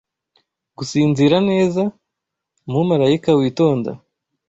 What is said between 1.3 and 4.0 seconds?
neza Umumarayika witonda